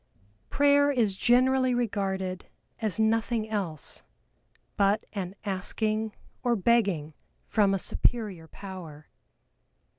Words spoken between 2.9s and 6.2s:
nothing else but an asking